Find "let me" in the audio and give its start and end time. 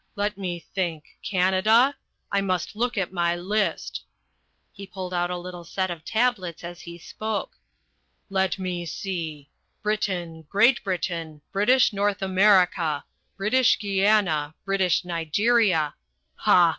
0.15-0.57, 8.27-8.83